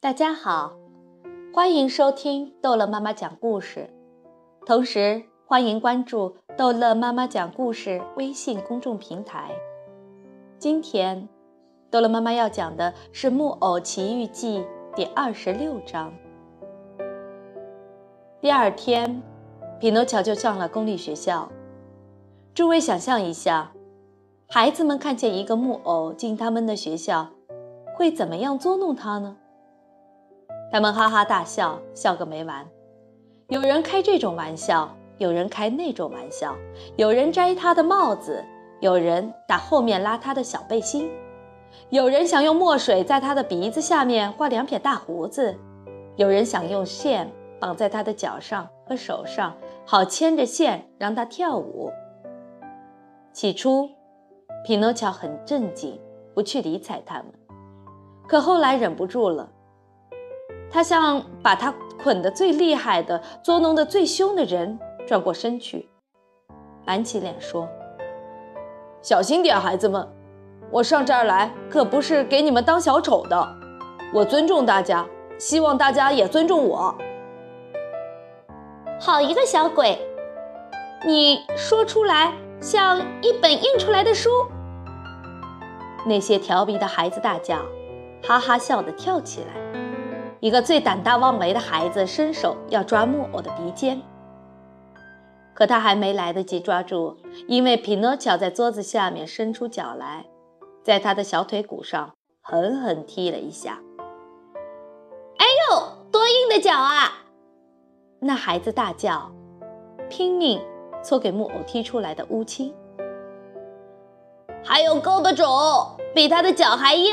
[0.00, 0.76] 大家好，
[1.52, 3.90] 欢迎收听逗乐妈妈讲故事，
[4.64, 9.50] 同时欢迎关注逗乐妈妈讲故事微信公众平台。
[10.56, 11.28] 今天，
[11.90, 14.60] 逗乐妈妈要讲的是《木偶奇遇记》
[14.94, 16.14] 第二十六章。
[18.40, 19.20] 第二天，
[19.80, 21.50] 匹诺乔就上了公立学校。
[22.54, 23.72] 诸位想象一下，
[24.48, 27.30] 孩子们看见一个木偶进他们的学校，
[27.96, 29.36] 会怎么样捉弄他呢？
[30.70, 32.66] 他们哈哈大笑，笑个没完。
[33.48, 36.54] 有人开这种玩笑，有人开那种玩笑，
[36.96, 38.44] 有人摘他的帽子，
[38.80, 41.10] 有人打后面拉他的小背心，
[41.88, 45.56] 有人想用墨水在他的鼻子下面画两撇大胡子，
[46.16, 51.90] 有人想用线绑在他的脚上和手上，好牵着线让他跳舞。
[53.32, 53.88] 起初，
[54.66, 55.98] 匹诺乔很镇静，
[56.34, 57.26] 不去理睬他们，
[58.26, 59.48] 可后来忍不住了。
[60.70, 65.88] 他向把他捆得最厉害的、捉弄得最凶的人转过身去，
[66.84, 67.68] 板起脸说
[69.02, 70.06] ：“小心点，孩子们，
[70.70, 73.48] 我上这儿来可不是给你们当小丑的。
[74.12, 75.06] 我尊重大家，
[75.38, 76.94] 希望大家也尊重我。”
[79.00, 79.98] 好一个小鬼！
[81.06, 84.30] 你说出来像一本印出来的书。
[86.06, 87.58] 那些调皮的孩子大叫，
[88.22, 89.87] 哈哈笑得跳起来。
[90.40, 94.00] 一个最胆大妄为的孩子伸手要抓木偶的鼻尖，
[95.52, 97.16] 可他还没来得及抓住，
[97.48, 100.26] 因为匹诺乔在桌子下面伸出脚来，
[100.84, 103.80] 在他的小腿骨上狠狠踢了一下。
[105.38, 107.24] 哎呦，多硬的脚啊！
[108.20, 109.32] 那孩子大叫，
[110.08, 110.60] 拼命
[111.02, 112.72] 搓给木偶踢出来的乌青。
[114.62, 117.12] 还有胳膊肘比他的脚还硬，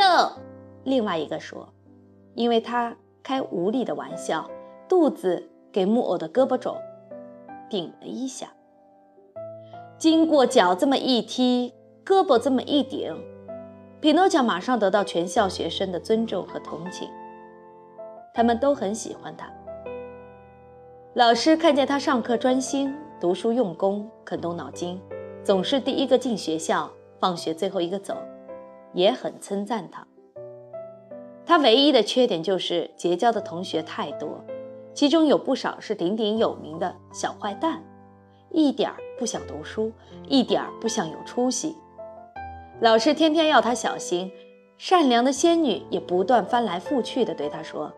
[0.83, 1.67] 另外一个说，
[2.35, 2.95] 因为他。
[3.25, 4.47] 开无理的玩笑，
[4.87, 6.77] 肚子给木偶的胳膊肘
[7.67, 8.53] 顶了一下。
[9.97, 11.73] 经过脚这么一踢，
[12.05, 13.17] 胳膊这么一顶，
[13.99, 17.09] 匹诺乔马上得到全校学生的尊重和同情，
[18.31, 19.51] 他们都很喜欢他。
[21.15, 25.01] 老师看见他上课专心读书、用功、肯动脑筋，
[25.43, 28.15] 总是第一个进学校，放学最后一个走，
[28.93, 30.05] 也很称赞他。
[31.45, 34.43] 他唯一的缺点就是结交的同学太多，
[34.95, 37.83] 其中有不少是鼎鼎有名的小坏蛋，
[38.49, 39.91] 一点儿不想读书，
[40.27, 41.75] 一点儿不想有出息。
[42.81, 44.31] 老师天天要他小心，
[44.79, 47.93] 善良的仙女也不断翻来覆去地对他说：“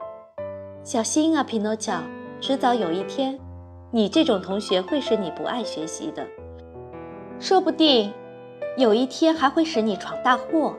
[0.84, 2.02] 小心啊，匹诺乔，
[2.42, 3.40] 迟早有一天，
[3.92, 6.28] 你这种同学会使你不爱学习的，
[7.40, 8.14] 说不定
[8.76, 10.76] 有一天还会使你闯大祸。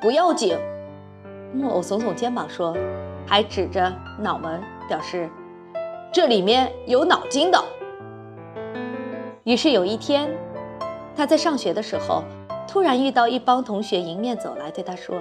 [0.00, 0.58] 不要紧。”
[1.52, 2.76] 木偶耸耸肩膀说，
[3.26, 5.28] 还指着脑门表示
[6.12, 7.62] ：“这里面有脑筋的。”
[9.44, 10.30] 于是有一天，
[11.16, 12.22] 他在上学的时候，
[12.68, 15.16] 突然遇到一帮同学迎面走来，对他说：“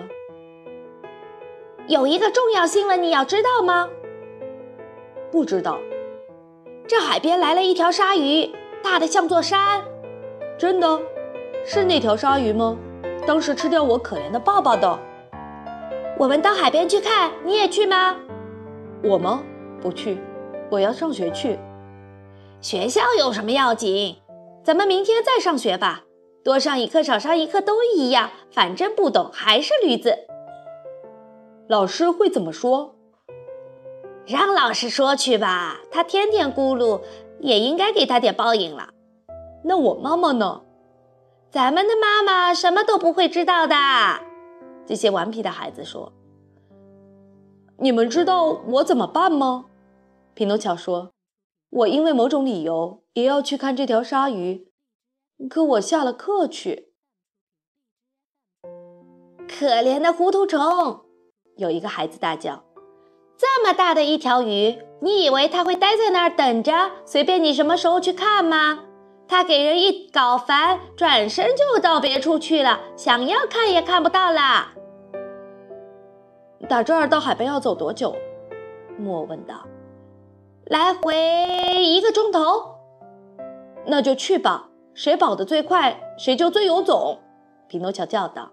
[1.88, 3.90] 有一个重要新闻，你要知道吗
[5.32, 5.80] ？”“不知道。
[6.88, 8.52] ”“这海边来了一条鲨鱼，
[8.84, 9.84] 大的像座山。
[10.60, 11.02] ”“真的？
[11.66, 12.78] 是那条鲨鱼吗？
[13.26, 15.00] 当时吃掉我可怜的爸爸的。”
[16.20, 18.14] 我们到海边去看，你也去吗？
[19.02, 19.42] 我吗？
[19.82, 20.20] 不去，
[20.70, 21.58] 我要上学去。
[22.60, 24.18] 学校有什么要紧？
[24.62, 26.04] 咱们明天再上学吧，
[26.44, 30.14] 多上一课少上一课都一样，反正不懂还是驴子。
[31.70, 32.96] 老师会怎么说？
[34.26, 37.00] 让老师说去吧，他天天咕噜，
[37.40, 38.90] 也应该给他点报应了。
[39.64, 40.64] 那我妈妈呢？
[41.50, 43.76] 咱们的妈妈什么都不会知道的。
[44.90, 46.12] 这些顽皮的孩子说
[47.78, 49.66] ：“你们知道我怎么办吗？”
[50.34, 51.12] 匹诺乔说
[51.70, 54.68] ：“我因为某种理由也要去看这条鲨鱼，
[55.48, 56.92] 可我下了课去。”
[59.48, 61.02] 可怜的糊涂虫！
[61.58, 62.64] 有一个孩子大叫
[63.38, 68.86] ：“这么大的一条鱼，你以为它会待在那儿等着，随便你什么时候去看吗？”
[69.30, 74.74] 他给人一搞烦，转身就到别处去了，想要看也看不到啦。
[76.68, 78.16] 打这儿到海边要走多久？
[78.98, 79.66] 木偶问道。
[80.66, 81.16] 来回
[81.84, 82.40] 一个钟头。
[83.86, 87.18] 那就去吧，谁跑得最快，谁就最有种。
[87.68, 88.52] 匹诺乔叫道。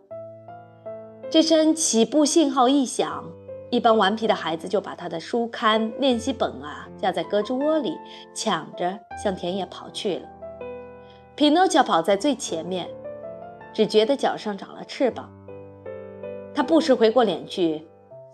[1.28, 3.24] 这声起步信号一响，
[3.70, 7.98] 一帮顽皮的孩子就把他的书刊、练习本啊架在胳肢窝里，
[8.32, 10.28] 抢着向田野跑去了。
[11.34, 12.88] 匹诺乔跑在最前面，
[13.74, 15.30] 只觉得脚上长了翅膀。
[16.54, 17.86] 他不时回过脸去，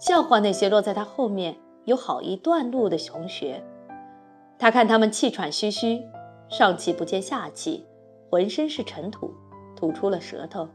[0.03, 3.63] 笑话那些落在他后面有好一段路的同学。
[4.59, 6.03] 他看他们气喘吁吁，
[6.49, 7.87] 上气不接下气，
[8.29, 9.33] 浑身是尘土，
[9.77, 10.69] 吐出了舌头，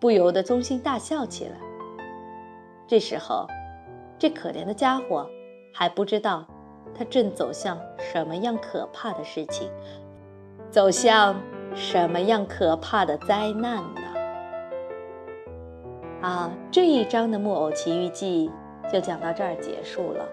[0.00, 1.52] 不由得衷心大笑起来。
[2.88, 3.46] 这时候，
[4.18, 5.24] 这可怜的家伙
[5.72, 6.44] 还不知道，
[6.96, 9.70] 他正走向什么样可怕的事情，
[10.68, 11.40] 走向
[11.76, 14.00] 什么样可怕的灾难呢？
[16.22, 18.48] 啊，这一章的《木偶奇遇记》
[18.92, 20.26] 就讲到这儿结束了。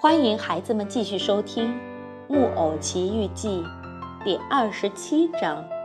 [0.00, 1.68] 欢迎孩子们继续收听
[2.28, 3.62] 《木偶奇遇记》
[4.24, 5.75] 第二十七章。